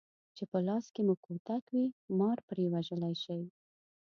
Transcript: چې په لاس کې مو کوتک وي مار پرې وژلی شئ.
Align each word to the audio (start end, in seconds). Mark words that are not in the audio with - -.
چې 0.35 0.43
په 0.51 0.57
لاس 0.67 0.85
کې 0.93 1.01
مو 1.07 1.15
کوتک 1.25 1.63
وي 1.73 1.85
مار 2.19 2.37
پرې 2.47 2.65
وژلی 2.73 3.15
شئ. 3.23 3.41